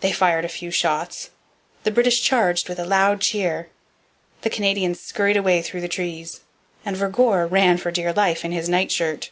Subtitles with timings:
[0.00, 1.28] They fired a few shots.
[1.84, 3.68] The British charged with a loud cheer.
[4.40, 6.40] The Canadians scurried away through the trees.
[6.86, 9.28] And Vergor ran for dear life in his nightshirt.